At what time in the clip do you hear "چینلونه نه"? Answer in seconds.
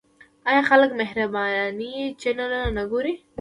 2.21-2.83